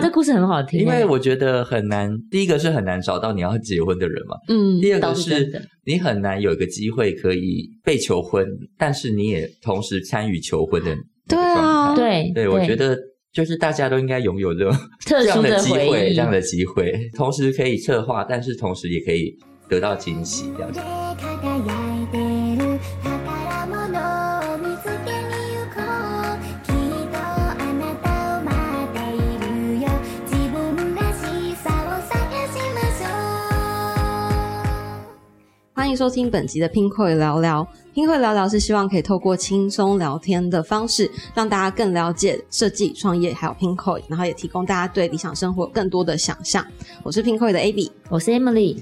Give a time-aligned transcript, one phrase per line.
[0.00, 0.80] 啊，这故事很好听。
[0.80, 4.36] 因为我觉得很难，第一个是很难找到你要结婚的人嘛。
[4.48, 8.46] 嗯，第二个是你很难有一个机会可以被求婚，
[8.78, 11.94] 但是你也同时参与求婚的那个对啊。
[11.94, 12.98] 对对，我觉得
[13.32, 14.72] 就是大家都应该拥有这种
[15.06, 19.36] 特这样殊的机会，这样的机会，同时可以策划，但是同时也可以
[19.68, 20.80] 得到惊喜，这样子。
[35.80, 37.66] 欢迎收听本集的拼会聊聊。
[37.94, 46.62] 拼会聊聊是希望可以透过轻松聊天的方式，让大家更了解设计、创业，还有拼会，然后也提供大家对理想生活更多的想象。
[47.02, 47.90] 我是拼会的 AB。
[48.10, 48.76] 我是 Emily，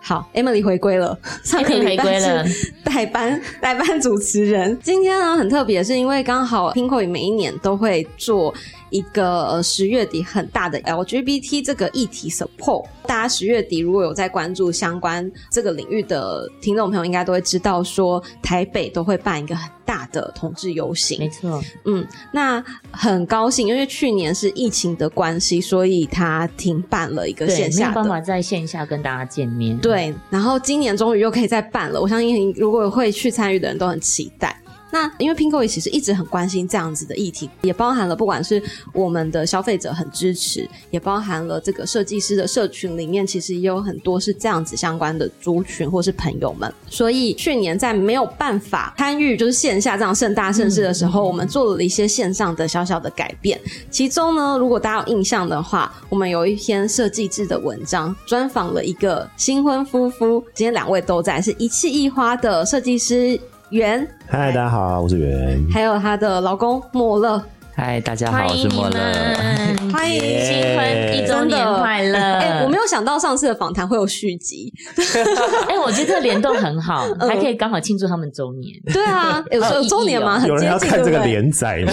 [0.00, 4.76] 好，Emily 回归了，上个 Emily 礼拜 回归了是代班代班主持人。
[4.82, 8.52] 今天呢很特别，是因为刚好拼会每一年都会做
[8.90, 12.86] 一个呃十月底很大的 LGBT 这个议题 support。
[13.06, 21.18] 大家十月底如果有在关注相关这个领域的听众朋友，应该都会知道说，台北都会办一个很大的同志游行。
[21.18, 29.76] 没错，嗯，那很高兴，因为去年是疫情的关系，所以他停办了一个对，线下的没有办法在线下跟大家见面。
[29.78, 34.56] 对，然后今年终于又可以再办了，我相信如果会去参与的人都很期待。
[34.90, 46.72] 那因为 Pinko 其实一直很关心这样子的议题，也包含了不管是我们的消费者很支持，也包含了这个设计师的社群里面，其实也有很多是这样子相关的族群或是朋友们。
[46.88, 53.60] 所以去年在没有办法参与就是线下这样盛大盛事的时候，我们做了一些线上的小小的改变。
[53.90, 63.38] 其中呢，如果大家有印象的话，我们有一篇设计制的文章，专访了一个新婚夫妇，今天两位都在，是一气一花的设计师
[63.70, 65.64] 袁，嗨，大家好，我是袁。
[65.72, 67.40] 还有她的老公莫乐。
[67.74, 68.98] 嗨，大家好，欢迎你我是莫乐。
[68.98, 72.18] 们，欢迎新婚一周年快乐！
[72.18, 74.72] 哎、我没有想到上次的访谈会有续集。
[75.68, 78.74] 哎，我觉得这个联动很好，嗯还可以刚好庆祝他们周年。
[78.92, 80.38] 对啊， 有有周年吗？
[80.38, 81.24] 很有人接近，要看这个？
[81.24, 81.92] 连载吗？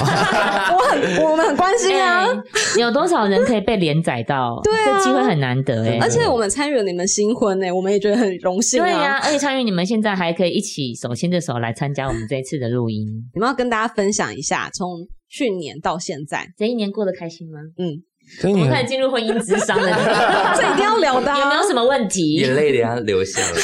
[0.73, 2.25] 我很，我们很关心啊。
[2.25, 2.37] 哎
[2.77, 4.59] 有多少人可以被连载到？
[4.63, 5.97] 对啊这机会很难得哎。
[6.01, 9.21] 而且我们参与了你们新婚呢、我们也觉得很荣幸对呀、啊。
[9.23, 13.07] 而且参与你们现在还可以一起手牵着手来参加我们这一次的录音。
[13.33, 17.59] 你们要跟大家分享一下，从去年到现在，这一年过得开心吗？
[17.77, 18.03] 嗯，
[18.51, 19.89] 我们开始进入婚姻之商了，
[20.55, 21.39] 这一定要聊的、啊。
[21.39, 22.33] 有没有什么问题？
[22.35, 23.57] 眼泪等一下流下来。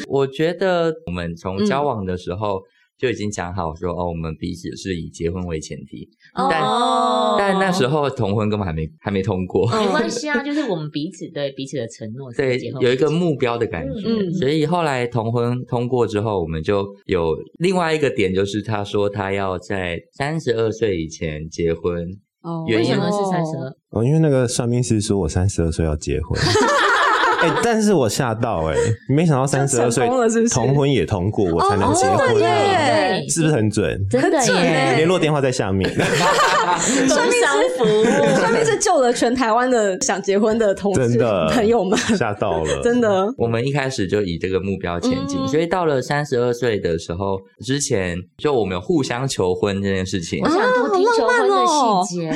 [0.08, 2.60] 我觉得我们从交往的时候
[3.00, 7.36] 就已经讲好说，哦，我们彼此是以结婚为前提，但哦。
[7.38, 9.66] 但那时候同婚根本还没还没通过。
[9.70, 22.04] 没关系啊， 就是我们彼此对彼此的承诺，对有一个目标的感觉，嗯所以后来同婚通过之后，我们就有另外一个点，就是他说他要在三十二岁以前结婚，
[22.42, 22.66] 哦。
[22.68, 23.74] 原因为什么是三十二？
[23.90, 26.38] 哦，因为那个算命师说我三十二岁要结婚，
[27.40, 28.74] 哎、但是我吓到哎、
[29.08, 30.06] 没想到三十二岁
[30.48, 34.06] 同婚也通过，我才能结哦婚、对啊，耶是不是很准？
[34.08, 34.96] 真的很准耶欸！
[34.96, 38.04] 联络电话在下面，工商服务，
[38.38, 43.26] 说明是救了全台湾的想结婚的同志真的朋友们，吓到了， 真的。
[43.36, 50.48] 我们一开始就以这个目标前进，嗯所以到了三十二岁的时候，之前就我们互相求婚这件事情我。
[50.48, 52.30] 想多听求婚的细节。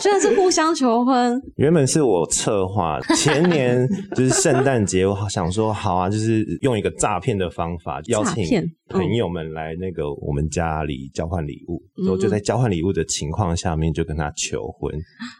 [0.00, 8.44] 居然 是互相求婚，原本是我策划，前年就是圣诞节，我好想说好啊，就是用一个诈骗的方法邀请
[8.88, 14.92] 朋友们来那个我们家里交换礼物，嗯然后就在交换礼物的情况下面就跟他求婚，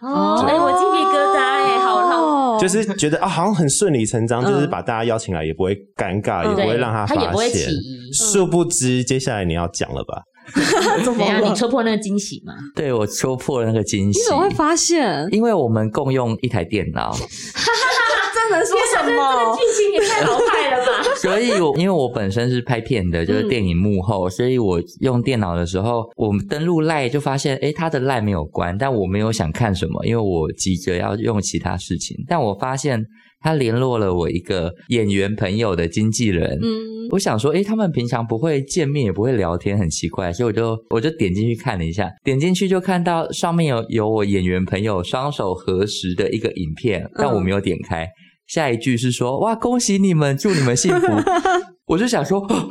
[0.02, 2.22] 哦，哎，我鸡皮疙瘩哎，好好。
[2.22, 7.70] 哦就是觉得啊好像很顺理成章，嗯就是把大家邀请来也不会尴尬，嗯也不会让他也发现不会起。
[7.70, 8.12] 疑。
[8.12, 10.22] 殊不知接下来你要讲了吧？
[11.04, 11.44] 怎么怎样？
[11.44, 12.54] 你戳破那个惊喜吗？
[12.74, 15.28] 对我戳破了那个惊喜你，怎么会发现？
[15.32, 17.12] 因为我们共用一台电脑，
[18.48, 19.56] 这能说什么？
[19.56, 21.02] 剧情也太老派了吧！
[21.16, 33.02] 所以我因为我本身是拍片的，就是电影幕后，所以我用电脑的时候，我们登录赖就发现，诶，他的赖没有关，但我没有想看什么，因为我急着要用其他事情，但我发现
[33.40, 48.06] 他联络了我一个演员朋友的经纪人，嗯，我想说，诶，他们平常不会见面，也不会聊天，很奇怪，所以我就我就点进去看了一下，点进去就看到上面有有我演员朋友双手合十的一个影片，但我没有点开。
[48.46, 51.06] 下一句是说，哇，恭喜你们，祝你们幸福。
[51.86, 52.68] 我就想说，哦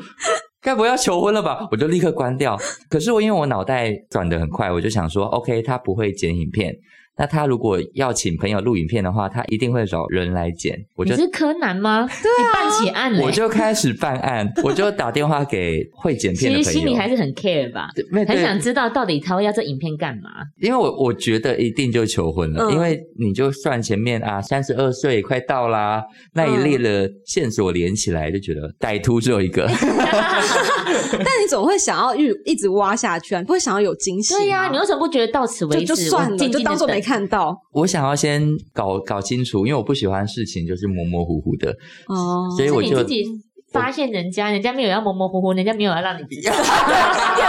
[0.61, 1.67] 该不会要求婚了吧？
[1.71, 2.57] 我就立刻关掉。
[2.89, 6.75] 可是我因为我脑袋转得很快，我就想说，OK，他不会剪影片，
[7.17, 10.77] 那他如果要请朋友录影片的话，他一定会找人来剪。
[10.95, 12.05] 我就你是柯南吗？
[12.21, 13.31] 对啊，你办起案嘞我。
[13.31, 16.79] 就开始办案，我就打电话给会剪其实片的朋友。
[16.79, 17.89] 心里还是很 care 吧，
[18.27, 20.29] 很想知道到底他会要这影片干嘛。
[20.61, 26.03] 因为我我觉得一定就求婚了，嗯因为你就算前面啊三十二岁快到啦，
[26.33, 29.67] 那一列的线索连起来，就觉得歹徒只有一个。
[31.11, 34.33] 但你总会想要一一直挖下去啊，你不会想要有惊喜？
[34.33, 35.85] 对呀、你为什么不觉得到此为止？
[35.85, 37.04] 就就算了，我静静就当做没等。
[37.05, 38.41] 看到我想要先
[38.73, 41.69] 搞搞清楚，因为我不喜欢事情就是模模糊糊的，
[42.07, 42.49] 哦。
[42.57, 43.23] 所以我就自己
[43.71, 46.51] 发现人家，人家没有要模模糊糊，人家没有要让你 比较。
[46.51, 46.57] 也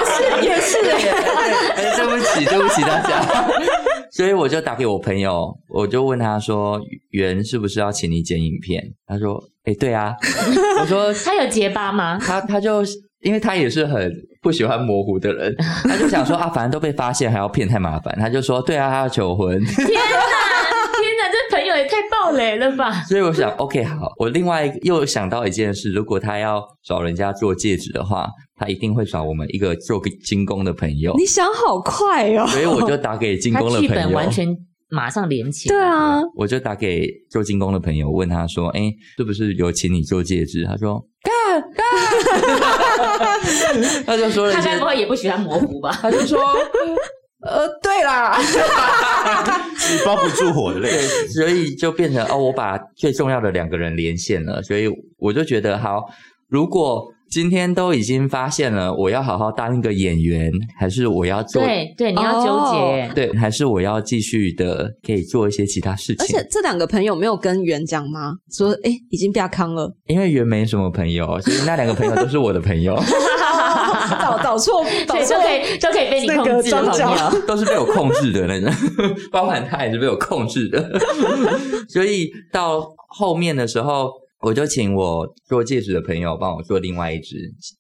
[0.05, 0.79] 是也是
[1.77, 3.25] 哎，对不起，对不起大家。
[4.11, 6.81] 所以我就打给我朋友，我就问他说
[7.11, 10.15] ：“袁是不是要请你剪影片？”他说：“哎，对啊。”
[10.81, 12.19] 我说 他有结巴吗？
[12.19, 12.83] 他他就
[13.27, 15.53] 因为他也是很不喜欢模糊的人，
[15.83, 19.89] 他就想说啊，反正都被发现，还要骗太麻烦，他就说对啊，他要求婚，天哪，天
[21.19, 22.93] 哪，这朋友也太暴雷了吧！
[23.09, 32.47] 所以我想 OK 好，我另外又想到一件事，如果他要找人家做戒指的话，他一定会找我们一个做精工的朋友，你想好快哦。
[32.47, 33.95] 所以我就打给精工的朋友。
[33.95, 34.47] 本完全
[34.89, 35.75] 马上连起来。
[35.75, 41.85] 对啊，我就打给做精工的朋友，问他说：“哎，是不是有请你做戒指？”他说：“干干。
[44.07, 45.91] ”他就说了一些他该不会也不喜欢模糊吧？
[46.01, 46.39] 他就说
[47.47, 48.39] ：“呃，对啦。
[49.89, 54.89] ”你包不住火的泪对，所以就变成哦，我把最重要的两个人连线了，所以
[55.19, 56.05] 我就觉得好，
[56.49, 63.13] 如果今天都已经发现了，我要好好当一个演员，还是我要做对对，你要纠结。
[63.15, 66.27] 对，还是我要继续的可以做一些其他事情而？
[66.27, 68.35] 且这两个朋友没有跟袁讲吗？
[68.51, 72.97] 说哎，已经变康了，因为袁没什么朋友，所以那两个朋友都是我的朋友，
[74.21, 77.41] 找找错找对，错都可以都可以被你那个控制的朋庄脚友。
[77.47, 78.73] 都是被我控制的那种，
[79.33, 80.91] 包含他也是被我控制的。
[81.89, 84.11] 所以到后面的时候，
[84.43, 87.37] 我就请我做戒指的朋友帮我做另外一只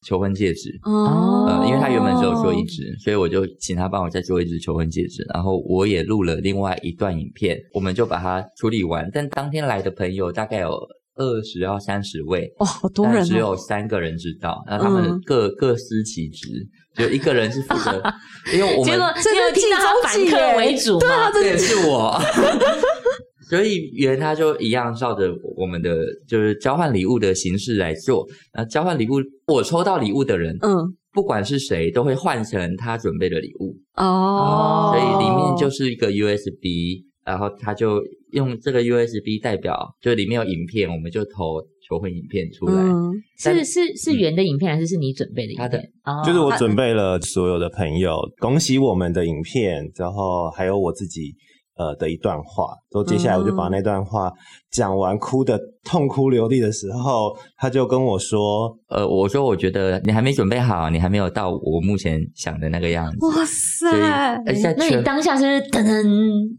[0.06, 0.70] 求婚戒指。
[0.84, 9.08] 哦呃，因为他原本只有做一只，所以我就请他帮我再做一只求婚戒指，然后我也录了另外一段影片，我们就把它处理完。
[9.12, 10.70] 但当天来的朋友大概有
[11.14, 13.18] 二十到三十位，哇，好多人哦。
[13.18, 16.48] 但只有三个人知道，那他们嗯各、各司其职，
[16.96, 18.02] 就一个人是负责，
[18.54, 21.00] 因为我们结果这你有是听到他反客计中计耶为主吗？
[21.00, 22.18] 对啊，这也是我。
[23.48, 25.94] 所以原他就一样照着我们的
[26.26, 30.96] 就是交换礼物的形式来做，那交换礼物，我抽到礼物的人，嗯。
[31.12, 38.02] 不管是谁，都会换成他准备的礼物，哦，所以里面就是一个 USB，然后他就
[38.32, 42.74] 用这个 USB 代表，就里面有影片，我们就投求婚影片出来。
[42.74, 45.90] 嗯是是是圆的影片还是是你准备的影他的片？
[46.04, 51.34] 哦就是我准备了所有的朋友恭喜我们的影片，然后还有我自己
[51.76, 52.74] 呃的一段话。
[52.90, 54.32] 之后接下来我就把那段话
[54.70, 63.18] 讲完，哭的痛哭流涕的时候，他就跟我说呃，我说我觉得你还没准备好，你还没有到我目前想的那个样子。
[63.26, 64.42] 哇，塞，
[64.76, 66.04] 那你当下是不是噔噔，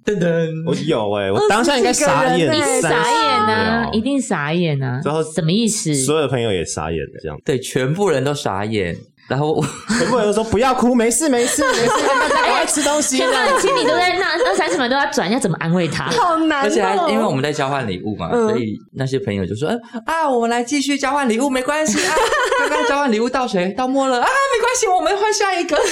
[0.05, 2.47] 噔噔，：“我有哎、我当下应该傻眼
[2.81, 5.01] 傻眼啊，一定傻眼啊！
[5.03, 5.93] 然后什么意思？
[5.95, 8.95] 所有的朋友也傻眼了，这样对，全部人都傻眼。
[9.27, 9.65] 然后我
[9.99, 13.17] 全部人都说不要哭，没事没事没事， 大家赶快吃东西。
[13.17, 16.05] 全部这样人心里都在那那三十秒都要转，要怎么安慰他？
[16.11, 16.63] 好难哦。
[16.63, 22.13] 而且还因为我们在交换礼物嘛，嗯所以那些朋友就说：“嗯啊，我们来继续交换礼物，没关系啊。
[22.69, 23.69] 刚刚交换礼物到谁？
[23.73, 25.77] 到莫了啊，没关系，我们换下一个。”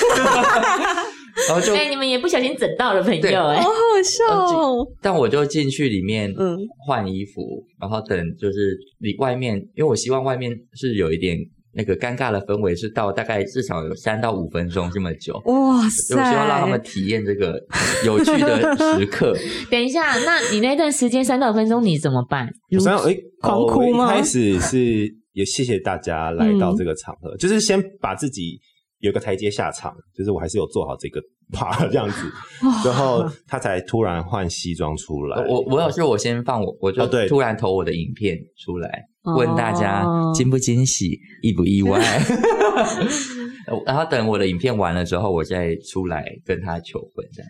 [1.49, 3.63] 然后就，哎，你们也不小心整到了朋友哎好。
[3.63, 4.87] 好笑哦。
[5.01, 7.41] 但我就进去里面嗯换衣服，
[7.81, 11.37] 然后等就是里外面，因为我希望外面是有一点
[11.75, 15.33] 那个尴尬的氛围，是到大概至少有三到五分钟这么久。
[15.45, 16.15] 哇我塞！
[16.15, 17.61] 希望让他们体验这个
[18.05, 19.35] 有趣的时刻。
[19.69, 22.47] 等一下，那你那段时间三到五分钟你怎么办？
[22.71, 28.57] 我想哎，狂哭吗哦我一开始是也谢谢大家 来到这个场合，就是先把自己
[28.99, 32.31] 有个台阶下场，就是我还是有做好这个 part 这样子，
[32.85, 35.45] 然后他才突然换西装出来。
[35.47, 41.99] 我我有时候我先放我，我就突然投我的影片出来，哦问大家惊不惊喜，意不意外。
[43.85, 47.49] 然后等我的影片完了之后，我再出来跟他求婚，这样。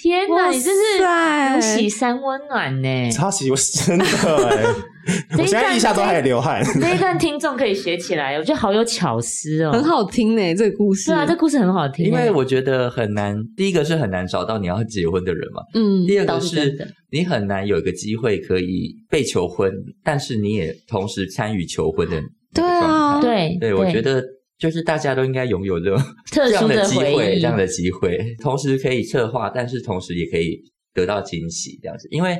[0.00, 3.10] 天哪，你真是塞如喜三温暖呢！
[3.10, 4.04] 超级我真的
[5.38, 6.62] 我现在段腋下都还流汗。
[6.80, 9.82] 这一段听众可以学起来，我觉得好有巧思哦，很。
[9.86, 11.10] 好听呢，这个故事。
[11.10, 16.76] 对啊，这故事很好听欸，因为我觉得很难，第一个是很难找到你要结婚的人嘛，嗯第二个是
[17.10, 19.72] 你很难有一个机会可以被求婚，
[20.04, 22.20] 但是你也同时参与求婚的
[22.52, 23.20] 对啊。
[23.20, 24.22] 对对，我觉得
[24.58, 25.98] 就是大家都应该拥有这种
[26.32, 30.60] 特殊这样的机会，这样的机会，同时可以策划，但是同时也可以
[30.94, 32.36] 得到惊喜这样子，因为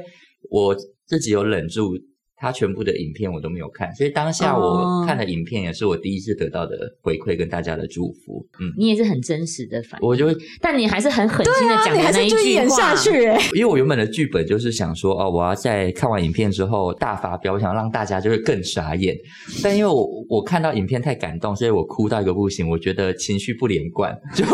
[0.50, 0.74] 我
[1.06, 1.92] 自己有忍住。
[2.38, 8.46] 他全部的影片我都没有看，所以当下哦我看的影片也是我第一次得到的回馈跟大家的祝福。
[8.60, 10.26] 嗯，你也是很真实的反应，我就
[10.60, 13.40] 但你还是很狠心的啊，你还讲的那一是继续演句话下去哎。
[13.54, 19.16] 因为我原本的剧本就是想说，哦，我要在看完影片之后大发飙，我想让大家就是更傻眼。
[19.62, 24.44] 但因为我我看到影片太感动，所以我哭到一个不行，我觉得情绪不连贯， 就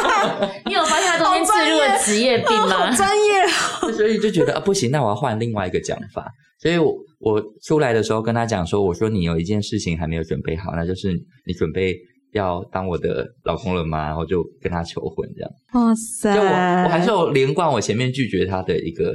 [0.64, 2.96] 你有发现他中间置入了职业病吗好？
[2.96, 6.26] 专业， 所以就觉得啊不行，那我要换另外一个讲法。
[6.60, 11.12] 所以我我出来的时候跟他讲说，我说你有一件事情还没有准备好，那就是
[11.46, 11.96] 你准备
[12.32, 14.06] 要当我的老公了吗？
[14.06, 15.50] 然后就跟他求婚这样。
[15.74, 16.34] 哇塞！
[16.34, 19.14] 就我我还是有连贯我前面拒绝他的一个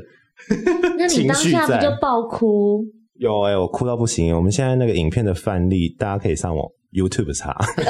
[0.98, 2.84] 那你当下不就爆哭？
[3.20, 4.36] 有哎、我哭到不行。
[4.36, 7.56] 我们现在那个影片的范例，大家可以上网 YouTube 查。
[7.78, 7.84] 有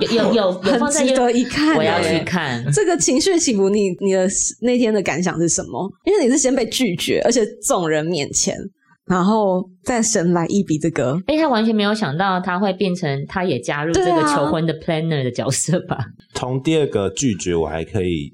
[0.00, 2.64] 有有有 很放在值得一看我要去看。
[2.72, 4.28] 这个情绪起伏，你你的
[4.60, 5.90] 那天的感想是什么？
[6.04, 8.56] 因为你是先被拒绝，而且众人面前，
[9.06, 15.98] 然后再神来一笔这个，哎，他完全没有想到他会变成，他也加入这个求婚的 planner 的角色吧？
[16.34, 18.30] 从第二个拒绝，我还可以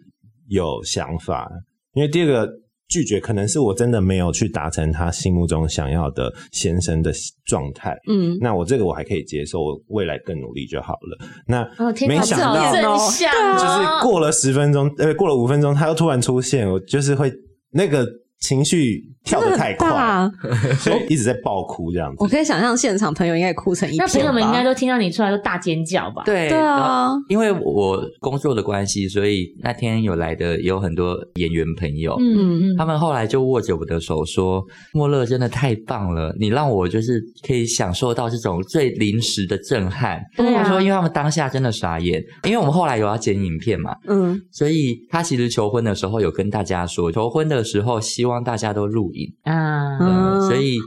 [0.49, 1.49] 有想法，
[1.95, 2.53] 因为第二个
[2.93, 7.11] 拒绝可能是我真的没有去达成他心目中想要的先生的
[7.47, 7.97] 状态。
[8.07, 11.27] 嗯，那我这个我还可以接受，我未来更努力就好了。
[11.47, 17.33] 那哦，天，没想到这好正向哦，就是过了十分钟，呃，过了五分钟，他又突然出现，我就是会
[17.71, 18.07] 那个
[18.43, 20.31] 情绪跳得太快，大。
[20.79, 22.27] 所以一直在爆哭这样子我。
[22.29, 24.05] 可以想象现场朋友应该哭成一片。
[24.05, 26.25] 那朋友们应该都听到你出来都大尖叫吧？
[26.27, 49.33] 对对啊因为我工作的关系，所以那天有来的也有很多演员朋友，嗯，嗯他们后来就握着我的手说：“莫乐真的太棒了，你让我就是可以享受到这种最临时的震撼。”他说：“因为他们当下真的傻眼，因为我们后来有要剪影片嘛，嗯，所以他其实求婚的时候有跟大家说，求婚的时候希望大家都录影。
[49.43, 50.79] 啊，嗯所以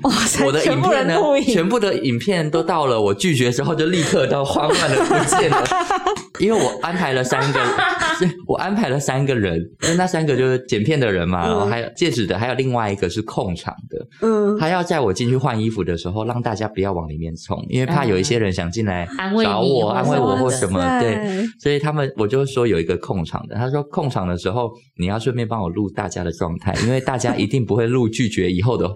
[0.46, 1.16] 我的影片呢
[1.48, 5.64] 全部的影片都到了我拒绝之后，就立刻都慌乱的不见了，
[6.40, 7.60] 因为我安排了三个，
[8.48, 19.08] 我安排了三个人，因为那三个就是剪片的人嘛，然后还有戒指的，还有另外一个是控场的，嗯，他要在我进去换衣服的时候，让大家不要往里面冲，因为怕有一些人想进来
[19.44, 28.88] 找我、或安慰我或什么，对，所以他们我就说有一个控场的，他说控场的时候你要顺便帮我录大家的状态，因为大家一定不会录拒绝以后的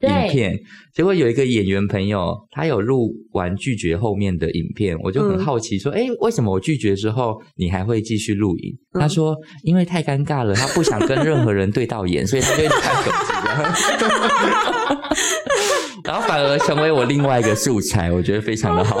[0.00, 0.58] 影片。
[0.94, 8.72] 结果有一个演员朋友，他有录完拒绝后面的影片，我就很嗯好奇说，哎、为什么我拒绝之后你还会继续录影？
[8.94, 13.16] 嗯他说因为太尴尬了，他不想跟任何人对到眼， 所以他就一直看手机。
[16.04, 18.98] 然后反而成为我另外一个素材，我觉得非常的好。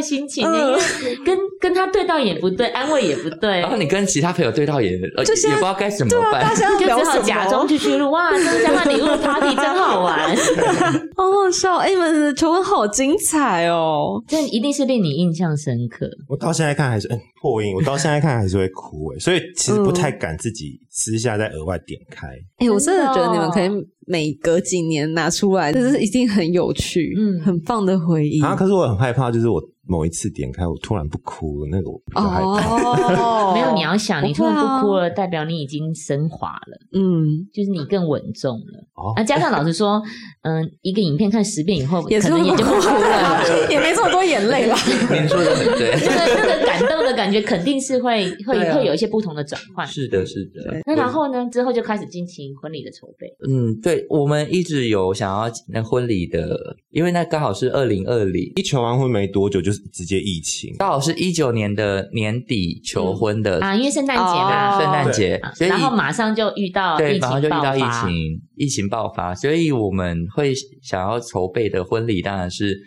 [0.00, 6.54] 心情，嗯因为跟跟他对到也不对，安慰也不对然，后你跟其他朋友对到眼，呃就现在也不知道该怎么办。
[6.54, 6.60] 就？
[7.00, 10.36] 只好假装去去录哇，这换礼物的 party 真好玩，
[11.16, 11.76] 好好笑！
[11.76, 14.22] 哎、你们的求婚好精彩哦！
[14.28, 16.08] 这一定是令你印象深刻。
[16.28, 22.28] 我到现在看还是、嗯、破音，我到现在看还是会哭哎，所以其实不太敢自己私下再额外点开。
[22.58, 23.68] 哎、我真的觉得你们哦可以
[24.10, 28.42] 每隔几年拿出来，这是一定很有趣，嗯很棒的回忆。
[28.42, 32.74] 啊，可是我很害怕，就是我某一次点开，我突然不哭了，那个我比较害怕。
[32.74, 38.84] 哦， 没有，你要想，你突然不哭了，代表你已经升华了，嗯，就是你更稳重了。
[38.96, 40.02] 哦啊，加上老实说，
[40.42, 43.44] 嗯，一个影片看十遍以后，也能也就不哭了。
[43.70, 44.76] 也没这么多眼泪吧？
[45.12, 49.86] 您说的很对，那个那个感动的感觉肯定是会会啊会有一些不同的转换。
[49.86, 50.80] 是的，是的。
[50.84, 51.48] 那然后呢？
[51.50, 53.26] 之后就开始进行婚礼的筹备。
[53.48, 60.74] 嗯，对，我们一直有想要那婚礼的，因为那刚好是二零二零，一求完婚没多久，就是直接疫情。
[60.78, 72.78] 刚好是一九年的年底求婚的啊，因为圣诞节嘛，哦圣诞节啊，所以然后马上就遇到对，马上就遇到疫，情，疫情爆发，所以我们会想要筹备的婚礼，当然是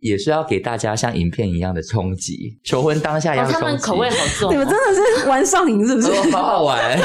[0.00, 3.66] 也是要给大家像影片一样的冲击， 求婚当下一哦，样的冲击。
[3.66, 6.08] 他们口味好重你们真的是玩上瘾是不是？
[6.10, 6.98] 哦，好好玩，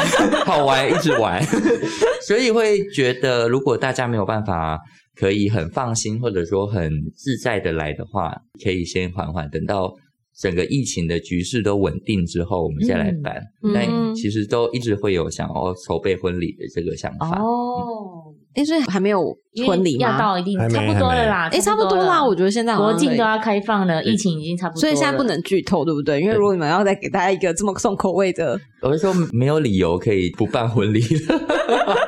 [0.46, 1.44] 好玩，一直玩，
[2.28, 4.80] 所以会觉得，如果大家没有办法
[5.16, 8.34] 可以很放心或者说很自在的来的话，
[8.64, 9.94] 可以先缓缓，等到
[10.38, 13.36] 整个疫情的局势都稳定之后，我们再来办。
[13.64, 17.40] 嗯但嗯其实都一直会有想要筹备婚礼的这个想法。
[17.42, 18.25] 哦，
[18.56, 20.12] 哎、所以还没有婚礼吗？
[20.12, 26.22] 要到一定差不多了啦，哎、差不多啦，我觉觉得现在国境都要开放了，疫情已经差不多，所以现在不能剧透，对不对？
[26.22, 31.42] 因为如果你们要再给大家一个这么重口味的， 我是说没有理由可以不办婚礼的。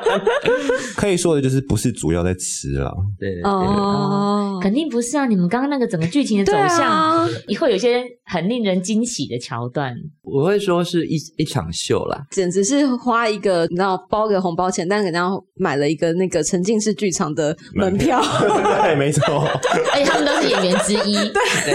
[0.96, 3.50] 可以说的就是不是主要在吃了，对对对。
[3.50, 5.26] 哦，肯定不是啊！
[5.26, 7.28] 你们刚刚那个整个剧情的走向，啊，
[7.58, 9.94] 会有些很令人惊喜的桥段。
[10.32, 12.18] 我会说是一一场秀啦。
[12.30, 18.20] 简直是花一个你知道包个红包钱，但给人家买了一个那个沉浸式剧场的门票。
[18.82, 19.46] 对，没错。
[19.92, 21.16] 而且他们都是演员之一，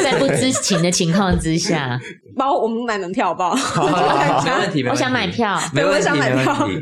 [0.03, 1.99] 在不知情的情况之下，
[2.35, 3.55] 包我们买门票好不好？
[3.55, 5.59] 好 好好， 没问题，没问题我想买，票。
[5.73, 6.73] 没问题，我想买没问票题。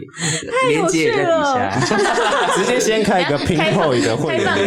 [0.69, 2.55] 链 接也在底下。
[2.55, 4.17] 直接先开一个员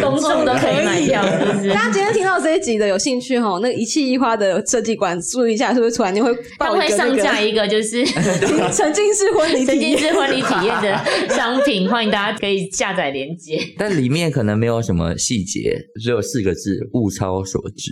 [0.01, 1.73] 公众都可以买票，是不是？
[1.73, 9.79] 大家今天听到这一集的有兴趣哈，那个一气一花的设计馆注意一下，是不是突然间会他们会上架一个就是沉浸式婚礼沉？
[9.79, 10.99] 浸式婚礼体验的
[11.29, 13.59] 商品，欢迎大家可以下载链接。
[13.77, 17.91] 但里面可能没有什么细节，只有四个字：物超所值。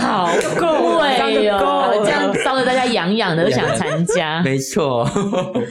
[0.00, 4.42] 好贵哦，这样 烧得大家痒痒的，都想参加。
[4.42, 5.04] 没错，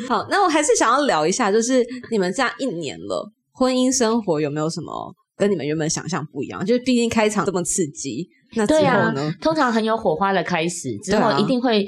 [0.08, 6.66] 好，那我还是想要聊一下，就是你们这样一年了，婚姻生活有没有什么跟你们原本想象不一样？
[6.66, 11.88] 就是毕竟开场这么刺激，那之后呢？，通常很有火花的开始，之后一定会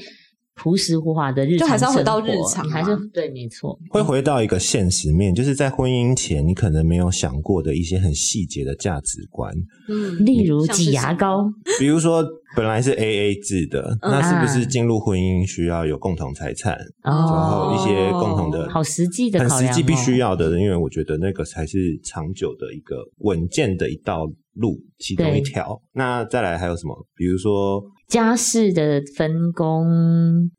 [0.56, 3.80] 朴实无华的日常就还是要回到日常你还是嘛对，没错。
[3.90, 9.54] 会回到一个现实面，就是在婚姻前你可能没有想过的一些很细节的价值观，
[9.88, 12.22] 嗯，例如挤牙膏，比如说
[12.56, 25.82] 本来是 A A 制的，嗯那是不啊是进入婚姻需要有共同财产，然哦，后一些共同的好实际的很实际必须要的，因为我觉得那个才是长久的一个稳健的一道路，其中一对条。
[25.94, 26.96] 那再来还有什么？
[27.16, 29.86] 比如说家事的分工，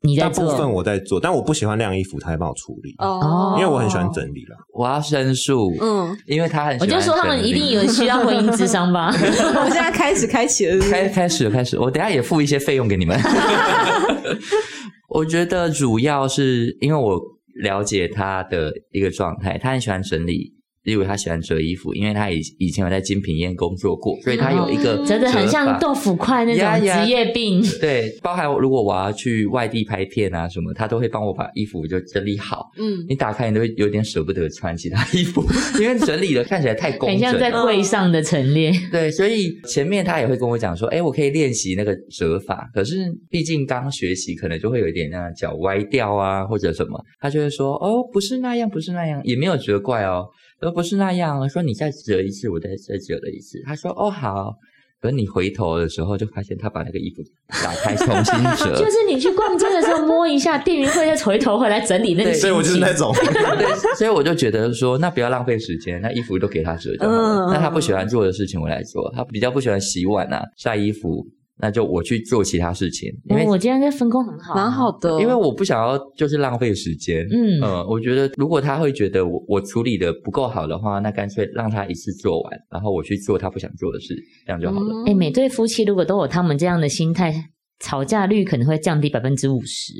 [0.01, 4.57] 你在大部做分我在做，但我不喜欢晾衣服，他会帮我处理，哦因为我很喜欢整理啦。
[4.73, 9.07] 我要申诉，嗯，因为他很喜欢我就说他们一定有需要婚姻智商吧？
[9.13, 13.19] 我们现在开始开启了是不是开开始了开始，我等下也付一些费用给你们。
[15.09, 17.19] 我觉得主要是因为我
[17.61, 20.53] 了解他的一个状态，他很喜欢整理。
[20.83, 27.61] 例如他喜欢折衣服，因为他以以前有在精品店工作过，所以他有一个嗯折的很像豆腐块那种职业病。
[27.79, 32.69] 对，包含如果我要去外地拍片啊什么，他都会帮我把衣服就整理好。
[32.77, 35.43] 嗯，你打开你都会有点舍不得穿其他衣服，
[35.81, 37.61] 因为整理的看起来太工整很像在了。
[37.61, 42.95] 柜上的陈列，对，所以前面他也会跟我讲说，哎，我可以练习那个折法，可是
[43.29, 50.25] 毕竟刚学习，可能就会有一点那样脚歪掉啊，或者什么，他就会说，哦，不是那样，不是那样，也没有责怪哦，
[50.61, 54.53] 而不是那样，说你再折一次，我再再折了一次，他说，哦，好。
[55.01, 57.23] 可是你回头的时候，就发现他把那个衣服
[57.63, 62.39] 打开重新 折，就是你去逛街的时候摸一下，店员会再回头回来整理那个对。
[62.39, 63.11] 所以我就是那种，
[63.57, 67.47] 对，所以我就觉得说，那不要浪费时间，那衣服都给他折就好了。
[67.47, 71.25] 嗯那他不喜欢做的事情我来做，他比较不喜欢洗碗啊、晒衣服，
[71.61, 74.91] 那就我去做其他事情，因为、哦我今天这分工很好，蛮好。
[74.99, 77.25] 的，因为我不想要就是浪费时间。
[77.31, 84.93] 嗯呃，我觉得如果他会觉得我我处理的不够好的话，那干脆让他一次做完，然后我去做他不想做的事，这样就好了。
[84.93, 87.33] 嗯哎，每对夫妻如果都有他们这样的心态，
[87.79, 89.93] 吵架率可能会降低百分之五十，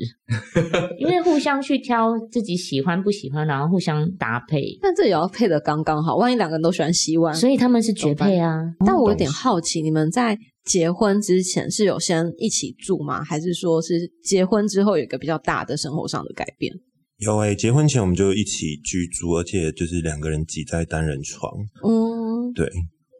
[0.98, 8.56] 因为互相去挑自己喜欢不喜欢，然后互相搭配，但这也要配的刚刚好，万一两个人都喜欢洗碗，所以他们是绝配啊。
[8.86, 13.22] 但我有点好奇，你们在结婚之前是有先一起住吗？
[13.22, 16.72] 还是说是结婚之后有一个比较大的生活上的改变？
[17.18, 21.52] 有诶、结婚前我们就一起居住，而且就是两个人挤在单人床。
[21.84, 22.68] 嗯，对，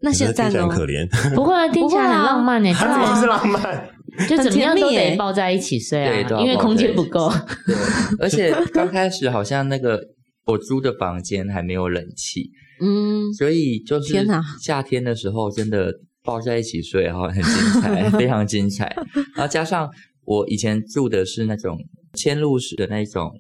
[0.02, 0.68] 那现在很？
[0.68, 3.88] 可怜， 不会啊，听起来很浪漫呢，它怎么是浪漫？
[4.28, 7.31] 就怎么样都得抱在一起睡，啊因为空间不够。
[7.66, 7.76] 对，
[8.18, 10.00] 而且刚开始好像那个
[10.46, 12.50] 我租的房间还没有冷气，
[12.81, 15.94] 嗯，所以就是天哪夏天的时候真的
[16.25, 18.95] 抱在一起睡，然后，很精彩， 非常精彩。
[19.37, 19.91] 然后加上
[20.25, 21.79] 我以前住的是那种
[22.15, 23.31] 嵌入式的那种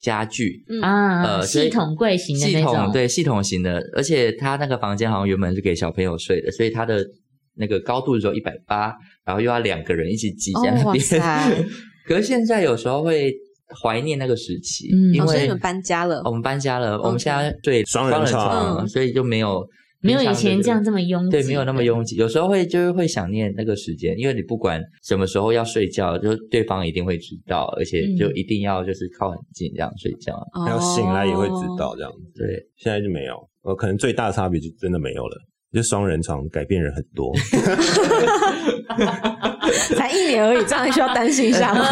[0.00, 0.64] 家具。
[0.82, 7.04] 啊，呃系统柜型的系，统对系统型的，而且他那个房间好像原本是给小朋友睡的，所以他的
[7.54, 11.04] 那个高度只有一百八，然后又要两个人一起挤在那边。
[11.04, 11.64] 塞
[12.06, 13.32] 可是现在有时候会
[13.82, 19.64] 怀念那个时期，嗯因为哦所以你们搬家了我们搬家了，我们现在对双人床床，嗯所以就没有
[20.02, 22.16] 没有以前这样这么拥挤，对，没有那么拥挤。
[22.16, 30.34] 有时候会就是会想念那个时间，因为你不管什么时候要睡觉，就对方一定会知道，而且嗯就一定要就是靠很近这样睡觉。
[30.64, 32.18] 还有醒来也会知哦道这样子。
[32.34, 35.36] 对，现在就没有，呃，可能最大的差别就真的没有了。
[35.72, 37.32] 就双人床改变人很多，
[39.94, 41.84] 才一年而已，这样需要担心一下吗？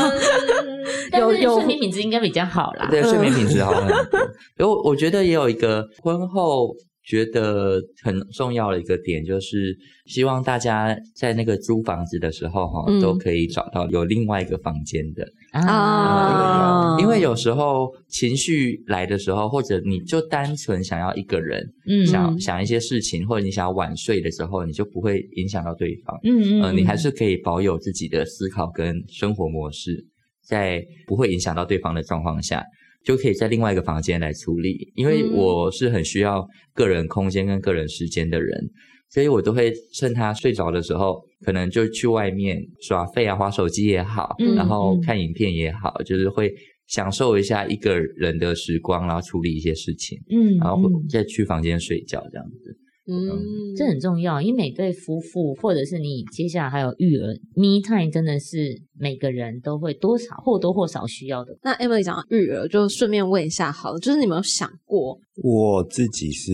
[1.16, 2.88] 有有睡眠品质应该比较好啦。
[2.90, 4.18] 对，睡眠品质好很多。
[4.58, 6.74] 然后我觉得也有一个婚后
[7.08, 13.00] 觉得很重要的一个点，就是希望大家在那个租房子的时候哈，嗯。
[13.00, 15.26] 都可以找到有另外一个房间的。
[15.52, 16.98] 啊。
[17.00, 22.06] 因为有时候情绪来的时候，或者你就单纯想要一个人，嗯。
[22.06, 26.14] 想想一些事情，或者你想要晚睡的时候，你就不会影响到对方。
[26.24, 30.04] 嗯嗯呃，你还是可以保有自己的思考跟生活模式，
[30.46, 32.62] 在不会影响到对方的状况下，
[33.08, 34.92] 就可以在另外一个房间来处理。
[34.94, 38.70] 因为嗯我是很需要个人空间跟个人时间的人，
[39.08, 46.52] 所以我都会趁他睡着的时候，可能就去外面耍废啊，划手机也好，嗯然后嗯看影片也好，就是会
[46.86, 52.76] 享受一下一个人的时光，然后处理一些事情，嗯，然后嗯再去房间睡觉这样子。
[53.10, 61.56] 嗯，这很重要，因为每对夫妇或者是你接下来还有育儿，me time 真的是每个人都会多少或多或少需要的。
[61.62, 66.52] 那 Emily 讲到育儿，就顺便问一下好了，就是你有没有想过，我自己是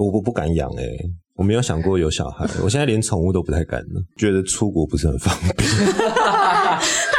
[0.00, 0.82] 我我不敢养哎、
[1.36, 5.68] 我没有想过有小孩，我现在连宠物都不太敢了，觉得出国不是很方便。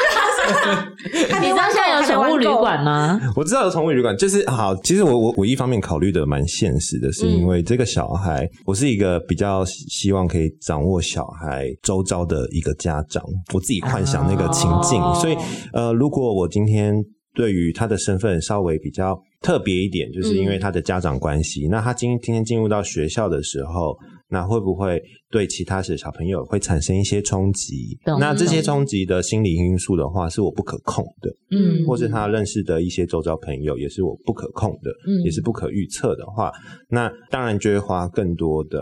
[1.41, 3.19] 你知道现在有宠物旅馆吗？
[3.35, 4.75] 我知道有宠物旅馆，就是好。
[4.77, 15.37] 其实我我我一方面考虑的蛮现实的，是因为这个小孩，我是一个比较希望可以掌握小孩周遭的一个家长，我自己幻想那个情境，哦所以
[15.73, 16.95] 呃，如果我今天
[17.35, 23.95] 对于他的身份稍微比较特别一点，就是因为他的家长关系，那他今今天进入到学校的时候，
[24.29, 27.97] 那会不会对其他的小朋友会产生一些冲击？
[28.19, 31.29] 那这些懂冲击的心理因素的话，是我不可控的。
[31.49, 36.51] 嗯，或是他认识的一些周遭朋友，也是我不可控的，嗯也是不可预测的话，
[36.89, 38.79] 那当然就会花更多的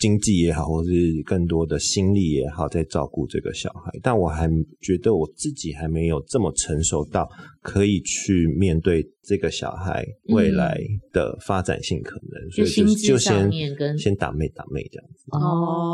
[0.00, 0.90] 经济也好，或是
[1.24, 3.92] 更多的心力也好，在照顾这个小孩。
[4.02, 4.48] 但我还
[4.80, 7.28] 觉得我自己还没有这么成熟到
[7.62, 10.80] 可以去面对这个小孩未来
[11.12, 13.50] 的发展性可能，所以就就先
[13.96, 15.24] 先打妹打妹这样子。
[15.30, 15.87] 哦，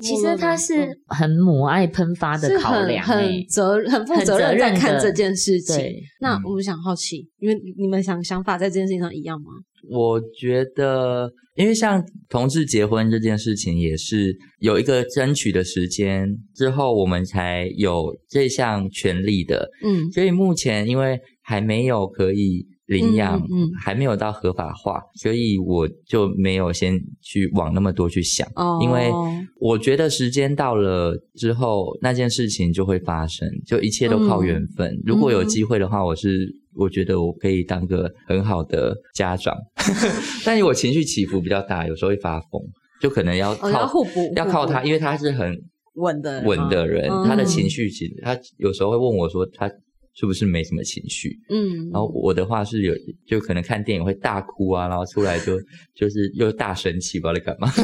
[0.00, 6.02] 其实他是很母爱喷发的是很考量、很欸，责很负责责任在看这件事情对。
[6.20, 9.46] 那嗯我们想好奇，因为你们想想法在这件事情上一样吗？
[9.90, 19.68] 我觉得，因为像同志结婚这件事情，也是有一个争取的时间之后，我们才有这项权利的。
[19.84, 28.46] 嗯所以目前因为还没有可以领养，嗯还没有到合法化，所以我就没有先去往那么多去想。
[28.56, 29.10] 哦，因为
[29.58, 35.00] 我觉得时间到了之后，那件事情就会发生，就一切都靠嗯缘分。
[35.04, 39.54] 如果有机会的话，我是我觉得我可以当个很好的家长，
[40.44, 42.60] 但是我情绪起伏比较大，有时候会发疯，
[43.00, 44.02] 就可能要靠、哦
[44.36, 45.56] 要靠他，因为他是很
[45.94, 47.24] 稳的稳的人，嗯。
[47.26, 49.70] 他的情绪其实他有时候会问我说他
[50.14, 52.94] 是不是没什么情绪，嗯，然后我的话是有
[53.26, 55.58] 就可能看电影会大哭啊，然后出来就
[55.94, 57.68] 就是又大生气，不知道在干嘛。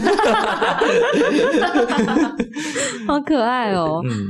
[3.06, 4.00] 好可爱哦。
[4.04, 4.28] 嗯。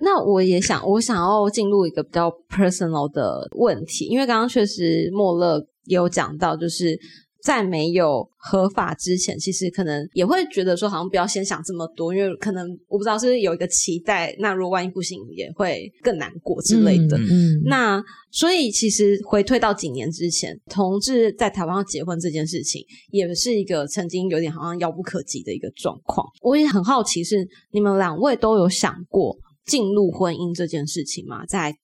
[0.00, 6.96] 那我也想，我想要进入一个比较 personal 的问题，因为刚刚确实莫乐也有讲到，就是
[7.42, 17.16] 在没有合法之前，其实可能也会觉得说，好像不要先想这么多，因为可能我不知道是有一个期待，那如果万一不行，也会更难过之类的。
[17.18, 26.26] 嗯，嗯那所以其实回退到几年之前，同志在台湾要结婚这件事情，也是一个曾经有点好像遥不可及的一个状况。
[26.42, 31.46] 我也很好奇，是你们两位都有想过进入婚姻这件事情吗？
[31.46, 31.74] 在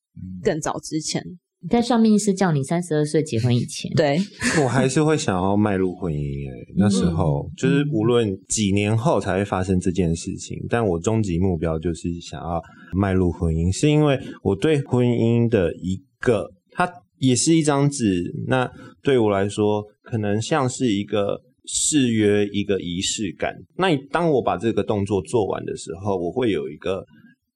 [0.43, 1.25] 更早之前，
[1.71, 4.19] 在算命师叫你三十二岁结婚以前，对，
[4.63, 12.61] 我还是会想要迈入婚姻诶、那时候、就是无论几年后才会发生这件事情，但我终极目标就是想要
[12.95, 18.69] 迈入婚姻，是因为我对婚姻的一个，它也是一张纸，那
[19.03, 23.55] 对我来说，可能像是一个誓约，一个仪式感。
[23.77, 27.05] 那你当我把这个动作做完的时候，我会有一个。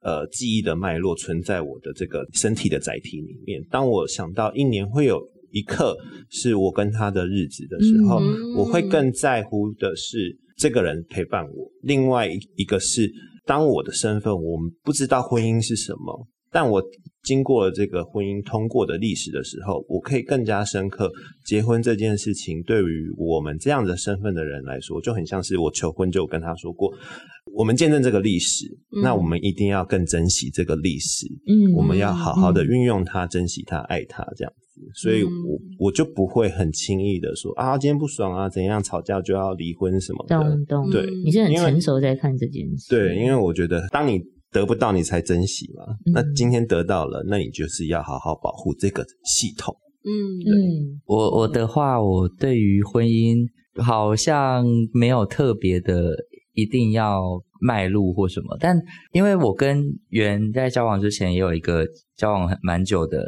[0.03, 3.61] 呃，记忆的脉络存在我的这个身体的载体里面。
[3.71, 5.97] 当我想到一年会有一刻
[6.31, 11.71] 是我跟他的日子的时候，嗯我会更在乎的是这个人陪伴我。
[11.83, 13.11] 另外一一个是，
[13.45, 16.83] 当我的身份我们不知道婚姻是什么，但我
[17.25, 21.11] 经过了这个婚姻通过的历史的时候，我可以更加深刻，
[21.45, 26.93] 结婚这件事情对于我们这样的身份的人来说，就很像是我求婚就跟他说过，
[27.57, 29.03] 我们见证这个历史，嗯。
[29.03, 31.73] 那我们一定要更珍惜这个历史，嗯。
[31.75, 34.81] 我们要好好的运用它，珍惜它，爱它，这样子。
[34.95, 35.31] 所以我，
[35.79, 40.39] 我就不会很轻易的说啊，今天不爽啊，怎样吵架就要离婚什么的。
[40.39, 44.21] 懂懂，对你是很成熟在看这件事，对，因为我觉得，当你
[44.53, 45.83] 得不到，你才珍惜嘛。
[46.05, 46.13] 嗯。
[46.13, 49.75] 那今天得到了，那你就是要好好保护这个系统。
[50.05, 50.13] 嗯。
[50.45, 51.01] 嗯。
[51.07, 53.47] 我我的话，我对于婚姻
[53.83, 56.15] 好像没有特别的
[56.53, 58.77] 一定要迈入或什么，但
[59.13, 61.85] 因为我跟袁在交往之前也有一个
[62.17, 63.19] 交往很蛮久的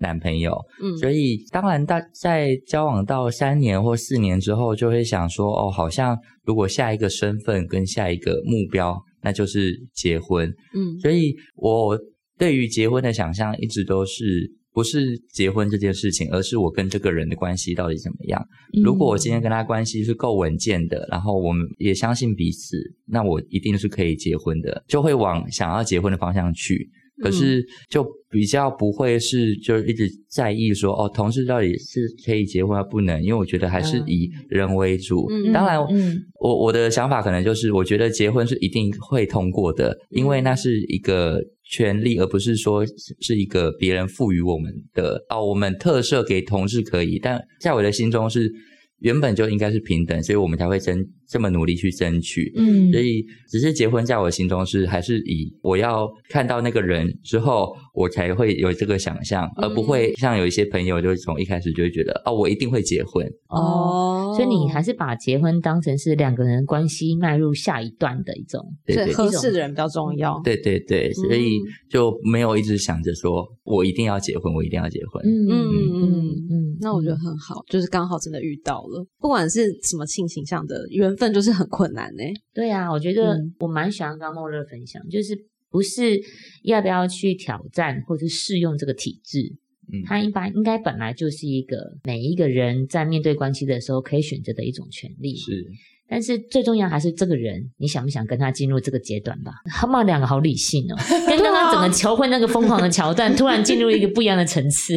[0.00, 0.52] 男朋友，
[0.82, 0.96] 嗯。
[0.98, 10.98] 所以当然大在交往到三年或四年之后，就会想说，哦，好像如果下一个身份跟下一个目标，那就是结婚，嗯。
[11.00, 11.98] 所以我
[12.36, 18.44] 对于结婚的想象一直都是不是结婚这件事情，而是我跟这个人的关系到底怎么样。
[18.82, 26.90] 如果我今天跟他关系是够稳健的，然后我们也相信彼此，那我一定是可以结婚的，就会往想要结婚的方向去。
[27.22, 33.22] 可是就比较不会是就一直在意说哦，同事到底是可以结婚还不能？
[33.22, 35.26] 因为我觉得还是以人为主。
[35.30, 48.50] 嗯当然，嗯我我的想法可能就是，我觉得结婚是一定会通过的，因为那是一个权利，而不是说是是一个别人赋予我们的哦，我们特赦给同事可以，但在我的心中是
[48.98, 50.98] 原本就应该是平等，所以我们才会争
[51.34, 52.52] 这么努力去争取。
[52.54, 63.26] 嗯所以，只是结婚在我心中是还是以我要看到那个人之后，我才会有这个想象，而不会像有一些朋友就从一开始就会觉得哦，我一定会结婚。
[63.48, 68.64] 哦，所以你还是把结婚当成是两个人关系迈入下一段的一种。
[68.86, 70.40] 对对对合适的人比较重要。
[70.44, 71.58] 对对对，所以
[71.90, 75.20] 就没有一直想着说我一定要结婚，我一定要结婚。
[75.24, 75.54] 嗯嗯
[75.94, 83.54] 嗯嗯，那我觉得很好，就是刚好真的遇到了，不管是什么性倾向的缘分，就是很困难呢、对啊，我觉得嗯。
[83.60, 85.38] 我蛮喜欢刚莫乐分享，就是
[85.70, 86.20] 不是
[86.62, 89.52] 要不要去挑战或者试用这个体制，
[89.92, 95.36] 嗯它一般应该本来就是一个每一个人在面对关系的时候可以选择的一种权利。
[95.36, 95.66] 是，
[96.14, 99.50] 但是最重要还是这个人，你想不想跟他进入这个阶段吧？
[99.64, 100.94] 他们两个好理性哦，
[101.26, 104.96] 跟刚刚整个求婚那个疯狂的桥段，突然进入一个不一样的层次。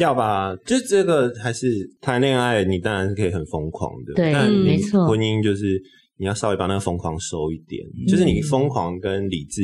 [0.00, 4.32] 要吧，就这个还是谈恋爱，你当然是可以很疯狂的，对
[4.64, 5.80] 没错婚姻就是
[6.16, 9.62] 你要稍微把那个疯狂收一点，嗯就是你疯狂跟理智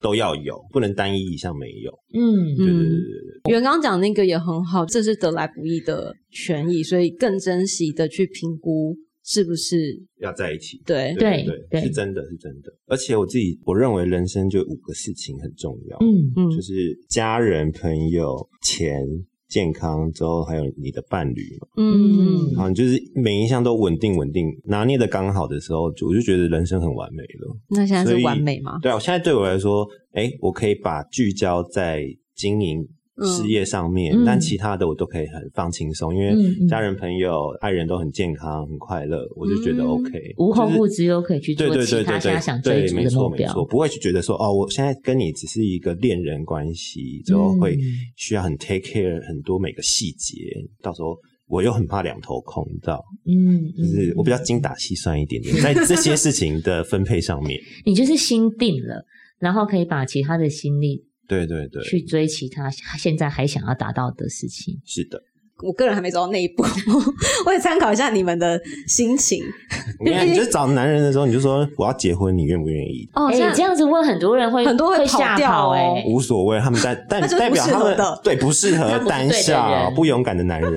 [0.00, 1.92] 都要有，不能单一一项没有。
[2.18, 2.98] 嗯对对对对嗯，
[3.44, 8.96] 对，袁刚讲那个也很好，这是得来不易的权益，所以更珍惜的去评估
[9.32, 10.82] 是不是要在一起。
[10.84, 11.14] 对。
[11.18, 12.70] 对对对是真的是真的。
[12.86, 16.72] 而且我自己我认为人生就五个事情很重要，嗯嗯就是
[17.08, 19.02] 家人、朋友、钱、
[19.48, 21.66] 健康之后，还有你的伴侣嘛。
[21.78, 27.56] 嗯然后你就是每一项都稳定稳定，拿捏的刚好的时候，就我就觉得人生很完美了。
[27.70, 28.78] 那现在是所以完美吗？
[28.82, 32.86] 对啊，我现在对我来说，哎，我可以把聚焦在经营
[33.20, 34.24] 事业上面，嗯。
[34.24, 36.34] 但其他的我都可以很放轻松，因为
[36.68, 47.80] 家人、朋友、爱人都很健康、很快乐，我就觉得嗯 OK，、无后就是顾之忧可以去做对对其他想追，逐没的目标错没错，不会去觉得说哦，我现在跟你只是一个恋人关系，之后会嗯。
[48.16, 50.36] 需要很 take care 很多每个细节，
[50.82, 51.16] 到时候
[51.48, 59.04] 我又很怕两头空，你知道，嗯，就是我比较精打细算一点点，在这些事情的分配上面， 你就是心定了，
[59.38, 61.04] 然后可以把其他的心力
[61.38, 64.78] 对对对，去追其他现在还想要达到的事情。
[64.84, 65.20] 是的。
[65.62, 66.64] 我个人还没走到那一步，
[67.46, 69.44] 我也参考一下你们的心情。
[70.04, 73.08] 你看，你就找男人的时候，你就说我要结婚，你愿不愿意？
[73.14, 80.72] 哦，哎、现在这样子问很多人会很多会会吓跑掉哎、无所谓，他们在但 那就是代表他们不适合对不适合单对的向人不勇敢的男人，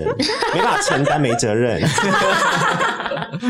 [0.54, 1.82] 没办法承担没责任。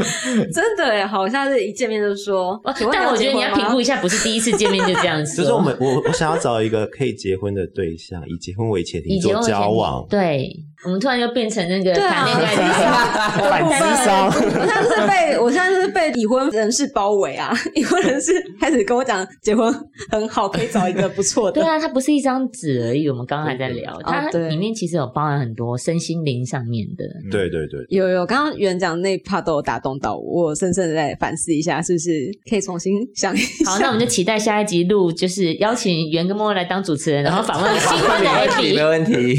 [0.54, 4.02] 真的哎，好像是一见面就说，请问但我觉得你要评估一下。
[4.02, 5.38] 不是第一次见面就这样子。
[5.38, 10.06] 就是我们我我想要找一个可以结婚的对象，以结婚为前提做交往。
[10.10, 14.28] 对，我们突然就变成那个谈恋爱的反智商
[14.60, 17.52] 我现在就是被我现在就是被已婚人士包围啊！
[17.74, 19.74] 已婚人士开始跟我讲结婚
[20.12, 21.62] 很好，可以找一个不错的。
[21.62, 23.10] 对啊，它不是一张纸而已。
[23.10, 27.06] 我们刚刚还在聊，它里面其实有包含很多身心灵上面的。
[27.32, 33.72] 对对对，有有，刚刚园长那 part 都有打动到我，我深深的在反思一下，是不是可以重新想一下？
[33.72, 38.88] 好，那我们就期待下一集录，就是邀请袁跟莫来当主持人，然后访问新婚的没 Abby。
[38.88, 39.36] 问题。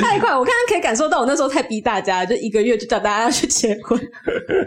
[0.00, 3.96] 太快，我刚刚可以感受到，我那时候太逼大家，就一个月就叫大家要去结婚。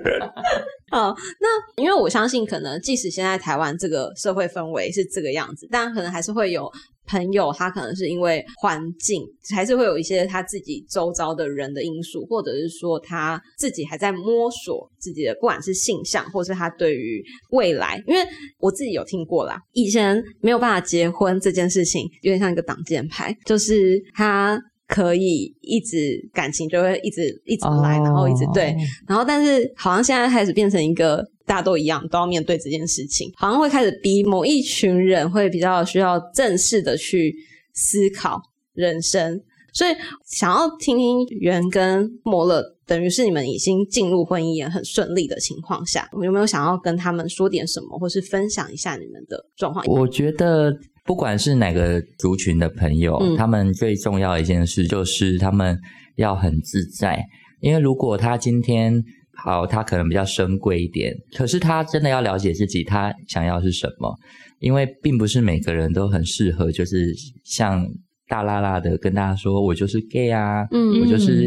[0.89, 6.71] 啊、那因为我相信，可能即使现在台湾这个社会氛围是这个样子，但可能还是会有
[7.07, 9.21] 朋友，他可能是因为环境，
[9.53, 18.21] 还是会有一些他自己周遭的人的因素，或者是说他自己还在摸索自己的，不管是性向，或是他对于未来，因为
[18.59, 24.57] 我自己有听过啦，以前没有办法结婚这件事情，有点像一个挡箭牌，就是他。
[24.87, 28.75] 可以一直感情就会一直一直来，然后一直对，
[29.07, 37.35] 然后但是好像现在开始变成一个大家都一样都要面对这件事情，好像会开始逼某一群人会比较需要正式的去
[37.73, 38.39] 思考
[38.73, 39.41] 人生，
[39.73, 39.91] 所以
[40.25, 49.85] 想要听听袁跟摩勒，等于是你们已经进入婚姻也很顺利的情况下，有没有想要跟他们说点什么，或是分享一下你们的状况？
[49.87, 50.71] 我觉得
[51.05, 53.37] 不管是哪个族群的朋友，嗯。
[53.37, 55.79] 他们最重要的一件事就是他们
[56.15, 57.23] 要很自在，
[57.61, 59.01] 因为如果他今天
[59.37, 64.15] 好，他可能比较深贵一点，可是他真的要了解自己，他想要是什么，
[64.59, 67.13] 因为并不是每个人都很适合，就是
[67.43, 67.85] 像
[68.27, 71.45] 大辣辣的跟大家说我就是 gay 啊，嗯我就是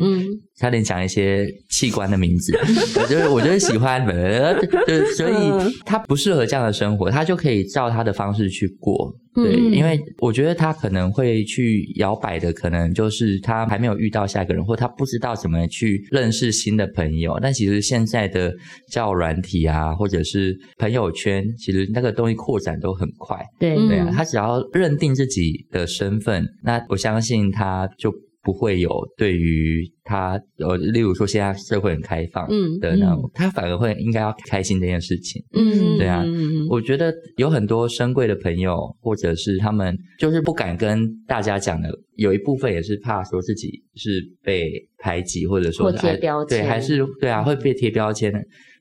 [0.59, 2.53] 差点讲一些器官的名字，
[3.01, 4.55] 我 就是我就是喜欢，呃，
[4.87, 9.14] 对，所以嗯他不适合这样的生活，他就可以照他的方式去过。
[9.35, 17.38] 对，因为我觉得他可能会去摇摆的，可能就是他还没有遇到下一个人，或他不知道怎么去认识新的朋友。
[17.40, 18.53] 但其实现在的
[18.90, 23.38] 交友软体啊，或者是朋友圈，其实那个东西扩展都很快。
[23.61, 28.12] 对嗯对啊，他只要认定自己的身份，那我相信他就
[28.49, 35.45] 不会有对于他呃，例如说现在社会很开放嗯的那种，他反而会应该要开心这件事情。
[35.53, 48.39] 嗯，对啊嗯我觉得有很多深贵的朋友，或者是他们就是不敢跟大家讲的，有一部分也是怕说自己是被排挤，或者说或是还贴标签对，还是对啊，会被贴标签的。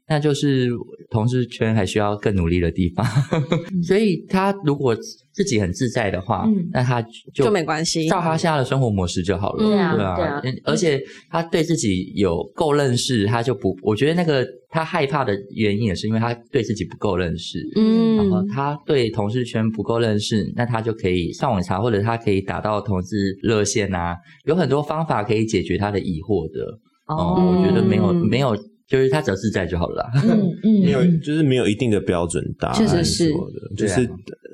[0.10, 0.70] 那就是
[1.10, 3.06] 同事圈还需要更努力的地方，
[3.84, 4.96] 所以他如果
[5.34, 7.10] 自己很自在的话，嗯那他就
[7.46, 9.64] 就没关系照他现在的生活模式就好了。
[9.64, 17.60] 嗯对啊而且他对自己有够认识，他就不，我觉得那个他害怕的原因也是因为他对自己不够认识。
[17.76, 24.16] 嗯然后嗯他对同事圈不够认识，那他就可以上网查，或者他可以打到同事热线啊，
[24.46, 26.80] 有很多方法可以解决他的疑惑的。
[27.08, 28.56] 哦，我觉得没有嗯没有，
[28.88, 30.12] 就是他只要自在就好了啦。
[30.24, 33.30] 嗯嗯没有，就是没有一定的标准答案确实是。
[33.32, 34.10] 说的，就是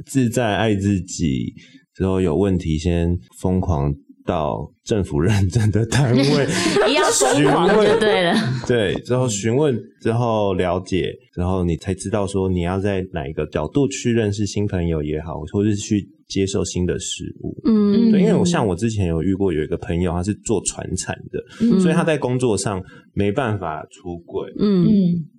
[0.06, 1.54] 自在爱自己
[1.96, 3.94] 之后有问题，先疯狂
[4.26, 6.24] 到政府认证的单位，
[6.90, 8.34] 一样疯狂就对了。
[8.66, 17.56] 对，之后询问之后了解然后，你才知道说你要在哪一个角度去认识新朋友也好，或是去接受新的事物。
[17.66, 22.82] 嗯对，因为我像我之前有遇过有一个朋友，他是做船产的，嗯所以他在工作上
[23.14, 24.52] 没办法出轨。
[24.58, 24.90] 嗯嗯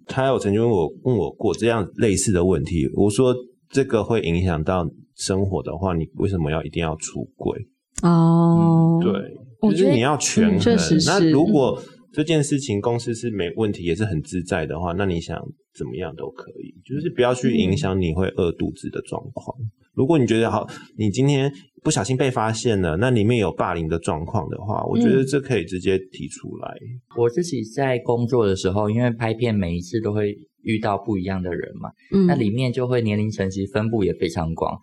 [0.07, 3.35] 他有曾经问我问我过这样类似的问题，我说
[3.71, 7.59] 这个会影响到生活的话，你为什么要一定要出轨？
[8.03, 10.75] 哦，对，就我觉得是你要权衡。
[10.75, 15.37] 嗯是那如果这件事情公司是没问题，也是很自在的话，那你想
[15.75, 19.57] 怎么样都可以，就是不要去影响你会饿肚子的状况。
[19.95, 20.67] 如果你觉得好，
[20.99, 21.53] 你今天
[21.83, 26.75] 不小心被发现了，那里面有霸凌的状况的话，我觉得这可以直接提出来。
[27.17, 34.77] 我自己在工作的时候，因为拍片每一次都会遇到不一样的人嘛，嗯那里面就会年龄层级分布也非常广，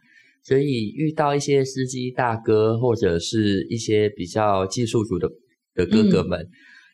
[0.44, 5.28] 所以遇到一些司机大哥或者是一些比较技术组的
[5.74, 6.48] 的哥哥们，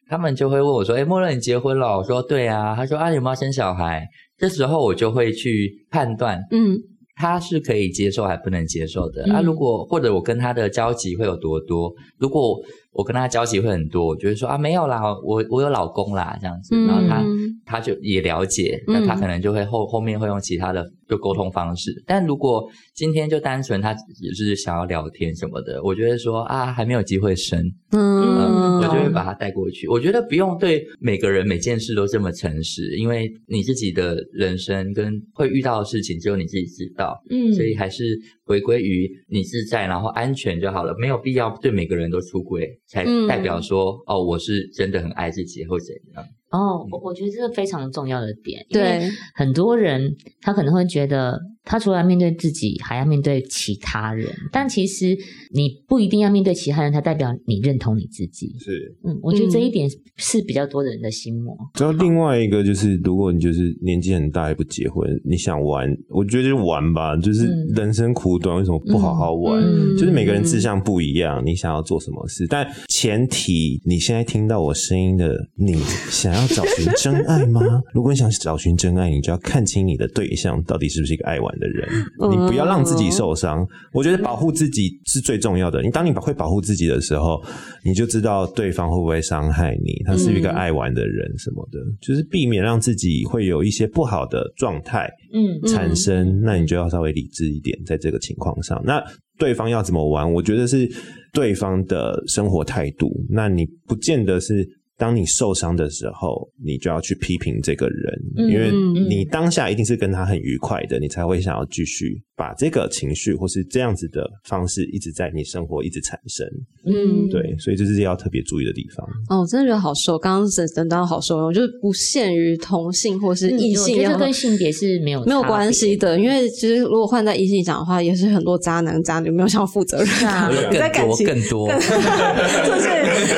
[0.10, 6.78] 他们就会问我说：“哎，莫乐，你结婚了？”我说：“对啊。”他说：“啊，你有没有生小孩？”这时候我就会去判断嗯
[7.18, 9.24] 他是可以接受还不能接受的。
[9.26, 11.92] 嗯啊，如果或者我跟他的交集会有多多？
[12.20, 12.62] 如果
[12.98, 16.76] 我跟他交集会很多，我就会说啊，没有啦，我我有老公啦，这样子。
[16.88, 21.92] 然后他嗯他就也了解，嗯那他可能就会后后面会用其他的就沟通方式。
[22.08, 27.60] 但如果今天就单纯他只是想要聊天什么的，我觉得说啊，还没有机会生，
[27.92, 29.88] 嗯嗯，我就会把他带过去。
[29.88, 46.24] 我觉得不用对每个人每件事都这么诚实，因为你自己的人生跟会遇到的事情只有你自己知道，嗯所以还是回归于你自在，然后安全就好了，没有必要对每个人都出轨，才嗯代表说、哦，我是真的很爱自己或怎样。
[46.52, 54.28] 哦，我我觉得这是非常重要的点，因为对，很多人他可能会觉得，他除了面对自己，还要面对其他人。
[54.52, 55.18] 但其实
[55.54, 58.56] 你不一定要面对其他人，才代表你认同你自己。
[58.60, 58.96] 是。
[59.04, 61.54] 嗯，我觉得这一点是比较多的人的心魔。
[61.78, 69.62] 然后另外一个就是，如果你就是年纪很大也不结婚，你想玩，我觉得就玩吧，就是嗯人生苦短，为什么不好好玩？
[69.62, 75.74] 嗯就是每个人志向不一样，你想要做什么事，但前提你现在听到我声音的你，
[76.10, 77.62] 想 要找寻真爱吗？
[77.94, 81.88] 如果你想找寻真爱，你就要看清你的对象到底是不是一个爱玩的人，
[82.22, 83.68] 嗯你不要让自己受伤。
[83.94, 85.82] 我觉得保护自己是最重要的。
[85.82, 87.42] 你当你会保护自己的时候，
[87.84, 95.10] 你就知道对方会不会伤害你，他是一个爱玩的人什么的，就是避免让自己会有一些不好的状态。
[95.34, 99.04] 嗯产生，那你就要稍微理智一点，在这个情况上，那
[99.38, 100.90] 对方要怎么玩，我觉得是
[101.34, 103.12] 对方的生活态度。
[103.30, 104.68] 那你不见得是
[104.98, 108.72] 当你受伤的时候，你就要去批评这个人，嗯因为
[109.08, 116.48] 你当下一定是跟他很愉快的，你才会想要继续把这个情绪或是这样子的方式一直在你生活一直产生。
[116.86, 119.08] 嗯，对，所以这是要特别注意的地方。
[119.30, 120.18] 哦，我真的觉得好受。
[120.18, 131.68] 刚刚整整到好受用，就是不限于同性或是嗯异性，要我觉得这跟性别是没有没有关系的，因为其实如果换在异性讲的话，也是很多渣男渣女没有想要负责任啊 在更多感情更多，
[132.66, 132.90] 就是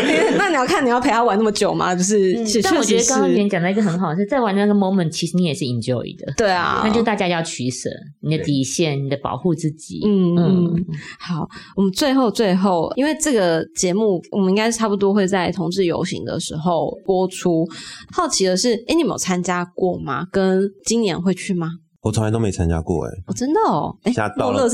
[0.08, 1.96] 你那你要看你要陪他玩那么么久吗？
[1.96, 6.32] 就是，但我觉得刚刚别人，讲到一个很好，是在玩那个 moment，其实你也是 enjoy 的。
[6.38, 7.90] 对啊，那就大家要取舍
[8.22, 10.02] 你的底线，你的保护自己。
[10.06, 10.86] 嗯
[11.20, 17.66] 好，我们最后最后，因为这个节目我们应该是差不多会在同志游行的时候播出。
[18.12, 20.26] 好奇的是，哎，你们有参加过吗？
[20.32, 21.70] 跟今年会去吗？
[22.02, 24.70] 我从来都没参加过哎、哦，真的哦，哎，吓到了到，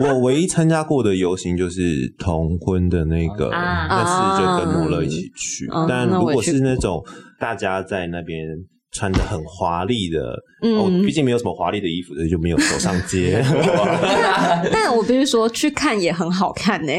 [0.00, 4.10] 我唯一参加过的游行就是同婚的那个，啊那次
[4.40, 5.68] 就跟穆勒一起去。
[5.68, 7.04] 啊但如果是那种
[7.38, 8.46] 大家在那边
[8.90, 13.44] 穿的很华丽的，嗯哦，毕竟没有什么华丽的衣服，所以就没有走上街。
[14.72, 16.92] 但我必须说，去看也很好看呢、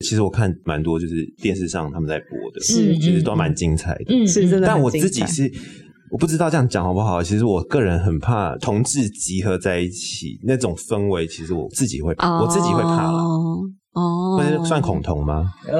[0.00, 4.04] 其实我看蛮多，就是电视上他们在播的，是其实都蛮精彩的。
[4.08, 5.48] 嗯，是真的但我自己是。
[6.10, 7.22] 我不知道这样讲好不好。
[7.22, 13.18] 其实我个人很怕同志集合在一起那种氛围，其实我自己会，哦我自己会怕啦。
[13.94, 15.44] 哦，会是算恐同吗？
[15.66, 15.74] 不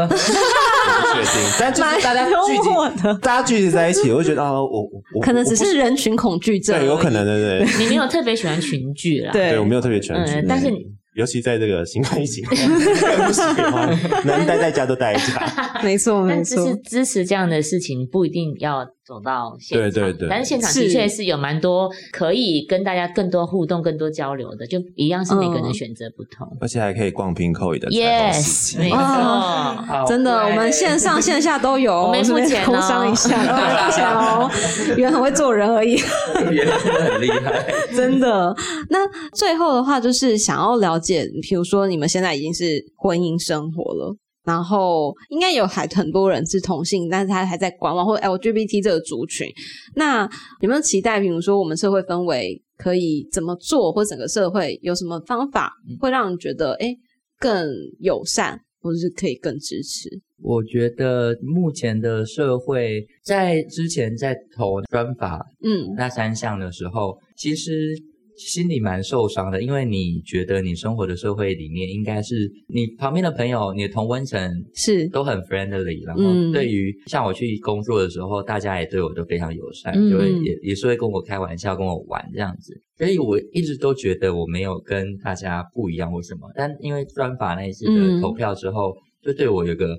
[1.14, 9.30] 确定，但就是大家聚集，的，大家聚集在一起，我会觉得啊，我我我可能只是人群恐惧症，对，有可能对对你没有特别喜欢群聚啦。
[9.32, 10.72] 对对，我没有特别喜欢群聚，但是
[11.14, 12.56] 尤其在这个新冠疫情，更
[13.26, 13.88] 不喜欢，
[14.24, 15.80] 能待在家都待在家。
[15.82, 19.90] 没错 没错但只是，支持这样的事情，不一定要走到现场。
[19.90, 26.46] 对对对但是现场的确是有蛮多可以跟大家更多互动、更多交流的，就一样是每个人选择不同。
[26.60, 28.90] 而且还可以逛 Pinkoi 的彩虹市 yes，没。
[28.90, 28.98] 错。
[28.98, 34.50] 哦真的，我们线上线下都有哦， 我没是不是付钱哦工商一下， 我没付钱哦，
[34.98, 35.94] 原来很会做人而已。
[36.52, 37.64] 原来真的很厉害。
[37.96, 38.54] 真的。
[38.90, 38.98] 那
[39.32, 44.16] 最后的话，就是想要了解，比如说你们现在已经是婚姻生活了。
[44.48, 49.46] 然后应该有还很多人是同性，但是他还在观望，或者 LGBT 这个族群。
[49.94, 50.26] 那
[50.62, 55.70] 有没有期待，比如说我们社会氛围可以怎么做，或整个社会有什么方法
[56.00, 56.96] 会让人觉得哎
[57.38, 57.68] 更
[58.00, 60.08] 友善，或者是可以更支持？
[60.40, 67.94] 我觉得目前的社会在之前在投专法嗯那三项的时候，其实
[68.38, 74.40] 心里蛮受伤的，因为你觉得你生活的社会里面应该是你旁边的朋友，你的同温层
[74.74, 82.72] 是都很 friendly，然后嗯对于像我去工作的时候，大家也对我都非常友善，嗯就会嗯也也是会跟我开玩笑，跟我玩这样子。
[82.96, 86.48] 所以我一直都觉得我没有跟大家不一样，或什么？
[86.54, 89.96] 但因为专法那一次嗯的投票之后，就对我有个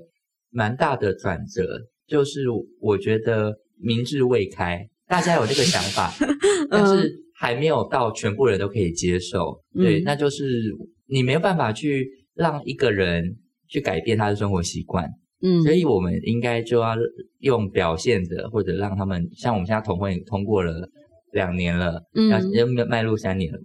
[0.50, 1.62] 蛮大的转折，
[2.06, 2.40] 就是
[2.80, 6.12] 我觉得明智未开，大家有这个想法，
[6.70, 7.10] 但是
[7.42, 9.58] 还没有到全部人都可以接受。
[9.74, 10.44] 对，嗯那就是
[11.06, 13.24] 你没有办法去让一个人
[13.66, 15.08] 去改变他的生活习惯，
[15.40, 16.94] 嗯所以我们应该就要
[17.38, 20.86] 用表现的，或者让他们像我们现在同婚也通过了
[21.32, 23.58] 两年了，嗯要要迈入三年了，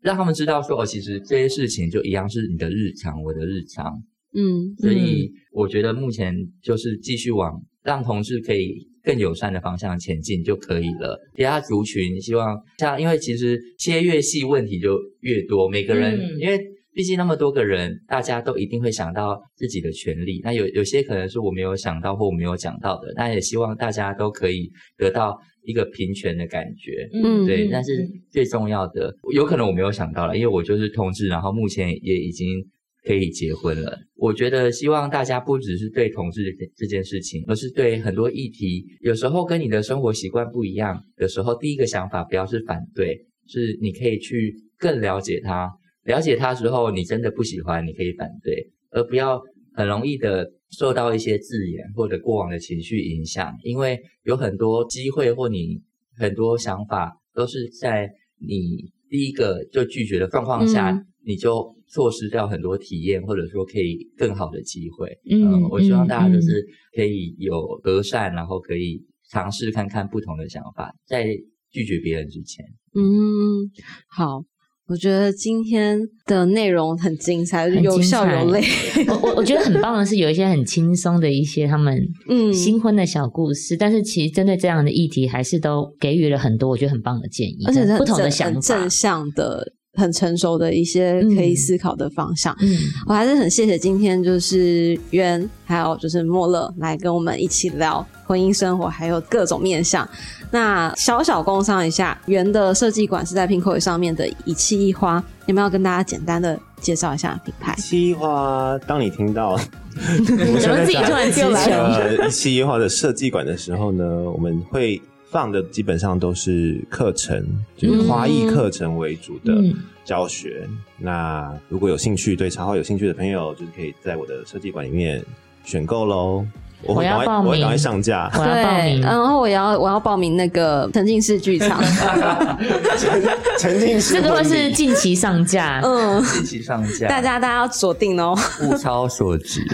[0.00, 4.02] 让他们知道说哦，其实这些事情就一样是你的日常，我的日常。
[4.34, 7.52] 嗯所以我觉得目前就是继续往
[7.84, 11.18] 让同志可以更友善的方向前进就可以了。
[11.36, 16.58] 其他族群希望像，因为其实切越细问题就越多，每个人、嗯因为。
[16.94, 20.42] 毕竟那么多个人，大家都一定会想到自己的权利。
[20.44, 27.08] 那有有些可能是我没有想到或我没有讲到的，那也希望大家都可以得到一个平权的感觉。
[27.14, 32.62] 嗯对，但是最重要的，有可能我没有想到了，因为我就是同志，然后目前也已经
[33.04, 33.98] 可以结婚了。
[34.16, 45.70] 我觉得希望大家不只是对同志这件事情，而是对很多议题，有时候跟你的生活习惯不一样的时候，第一个想法不要是反对，是你可以去更了解他，
[46.04, 49.42] 了解他之后，你真的不喜欢，你可以反对，而不要
[49.74, 55.80] 很容易的受到一些字眼或者过往的情绪影响，因为有很多机会或你
[56.16, 65.08] 很多想法都是在你第一个就拒绝的状况下，你就错失掉很多体验，或者说可以更好的机会。
[65.30, 71.26] 嗯我希望大家就嗯是可以有和善，然后可以尝试看看不同的想法，在
[71.70, 72.64] 拒绝别人之前。
[72.94, 73.70] 嗯，
[74.08, 74.44] 好。
[74.88, 78.60] 我觉得今天的内容很精彩，很有笑精彩有泪。
[79.06, 81.96] 我我我觉得很棒的是有一些很轻松的一些他们
[82.28, 88.90] 嗯新婚的小故事，但是其实针对这样的议题，还是都给予了很多我觉得很棒的建议，而且是不同的想法正。
[88.90, 92.56] 向的、很成熟的一些可以嗯思考的方向。
[92.60, 92.68] 嗯，
[93.06, 100.08] 我还是很谢谢今天就是渊还有就是莫乐来跟我们一起聊婚姻生活，还有各种面向。
[100.50, 107.74] 那小小工商一下，圆的设计馆是在 Pinkoi 上面的一气一花，有没有跟大家简单的介绍一下品牌？
[107.76, 109.58] 一气一花，当你听到
[110.24, 115.00] 怎么自己突然就来了一期一花的设计馆的时候呢，我们会
[115.32, 117.44] 放的基本上都是课程，
[117.76, 119.74] 就是花艺课程为主的嗯
[120.04, 120.68] 教学。
[120.98, 125.24] 那如果有兴趣对插画有兴趣的朋友，就是可以在我的设计馆里面
[125.64, 126.44] 选购喽。
[126.84, 128.28] 我会赶快，我要报名我会赶快上架。
[128.34, 129.02] 我要报对，名。
[129.02, 131.80] 然后我要我要报名那个沉浸式剧场。
[132.98, 133.22] 沉
[133.56, 138.36] 沉浸式这个会是近期上架，嗯，近期上架，大家大家要锁定哦。
[138.62, 139.64] 物超所值，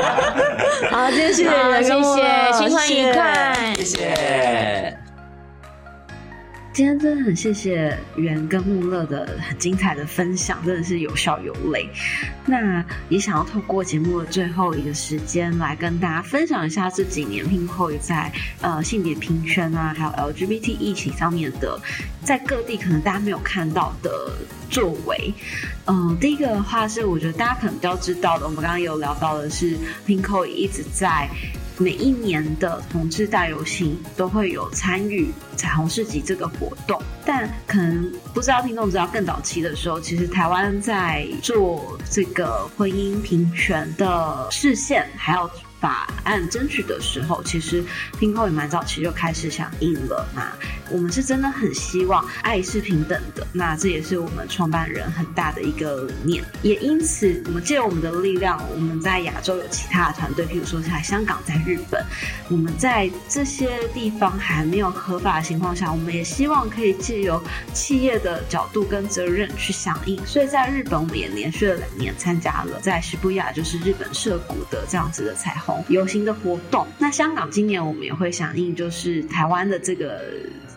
[0.92, 3.74] 好，今天谢谢好，谢谢，新欢愉快。
[3.78, 4.75] 谢谢。
[6.76, 11.88] 今天真的很谢谢袁跟穆乐的很精彩的分享，真的是有笑有泪。
[12.44, 21.80] 那也想要透过节目的最后一个时间来跟大家分享一下这几年 p i n k o 在呃性别平权啊，还有 LGBT 议题上面的，
[22.22, 24.36] 在各地可能大家没有看到的
[24.68, 25.32] 作为。
[25.86, 31.26] 嗯、第一个的话是我觉得大家可能比较知道的，我们刚刚有聊到的是 p i n k o 一直在
[31.78, 45.50] 每一年的同志大游行都会有参与彩虹市集这个活动，但可能不知道听众知道，更早期的时候，其实台湾在做这个婚姻平权的视线，还有
[45.86, 47.80] 法案争取的时候，其实
[48.18, 50.28] Pinko 也蛮早期就开始响应了。
[50.34, 50.52] 那
[50.90, 56.44] 我们是真的很希望爱是平等的，那这也是我们创办人很大的一个理念。
[56.62, 62.04] 也因此，我们借我们的力量，我们在亚洲有其他的团队，譬如说在香港、在日本，
[62.48, 67.40] 我们在这些地方还没有合法的情况下，我们也希望可以借由
[67.72, 70.20] 企业的角度跟责任去响应。
[70.26, 76.86] 所以在日本，我们也连续了两年参加了在西布亚，就是日本涉谷的这样子的彩虹游行的活动。
[76.98, 80.20] 那香港今年我们也会响应，就是台湾的这个。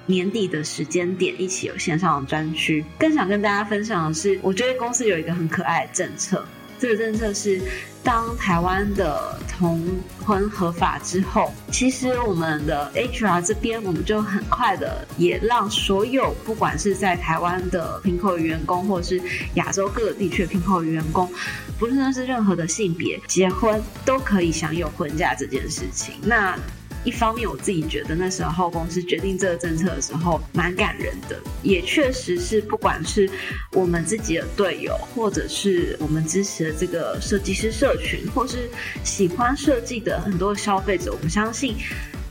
[0.06, 2.84] 年底的时间点，一起有线上的专区。
[2.98, 6.44] 更想跟大家分享的是，我觉得公司有一个很可爱的政策，
[6.80, 7.62] 这个政策是
[8.04, 9.86] 当台湾的同
[10.26, 19.22] 婚合法之后，其实我们的 HR 这边，我们就很快的也让所有不管是在台湾的平口员工，或者是
[19.56, 21.30] 亚洲各地区的平口员工，
[21.78, 26.16] 不论是任何的性别结婚，都可以享有婚假这件事情。
[26.24, 26.58] 那
[27.04, 33.30] 一方面，我自己觉得那时候公司决定这个政策的时候蛮感人的，也确实是不管是
[33.74, 38.70] 我们自己的队友，或者是我们支持的这个设计师社群，或是
[39.04, 41.76] 喜欢设计的很多消费者，我们相信。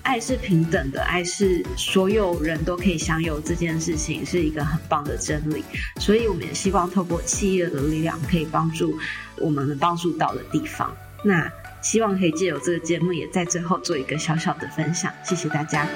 [0.04, 5.62] 爱是平等的，爱是所有人都可以享有这件事情，是一个很棒的真理。
[6.00, 8.98] 所以，我们也希望透过企业的力量，可以帮助
[9.36, 10.96] 我们能帮助到的地方。
[11.22, 11.46] 那
[11.80, 15.12] 希望可以借由这个节目，也在最后做一个小小的分享。
[15.24, 15.86] 谢谢大家。